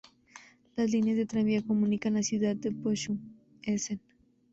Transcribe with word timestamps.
Las 0.77 0.89
líneas 0.89 1.15
de 1.15 1.27
tranvía 1.27 1.61
comunican 1.61 2.15
la 2.15 2.23
ciudad 2.23 2.57
con 2.59 2.81
Bochum 2.81 3.19
y 3.61 3.73
Essen. 3.73 3.99